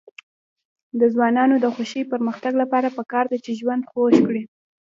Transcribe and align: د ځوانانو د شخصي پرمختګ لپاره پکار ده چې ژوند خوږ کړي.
د 0.99 1.01
ځوانانو 1.13 1.55
د 1.59 1.65
شخصي 1.75 2.01
پرمختګ 2.11 2.53
لپاره 2.61 2.95
پکار 2.97 3.25
ده 3.31 3.37
چې 3.45 3.57
ژوند 3.59 3.83
خوږ 3.89 4.13
کړي. 4.27 4.43